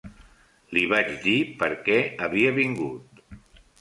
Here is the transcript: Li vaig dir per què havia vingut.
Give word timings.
Li 0.77 0.81
vaig 0.93 1.11
dir 1.27 1.35
per 1.61 1.69
què 1.89 1.99
havia 2.29 2.55
vingut. 2.59 3.23